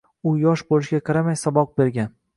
[0.29, 2.15] U yosh bo‘lishiga qaramay, saboq bergan.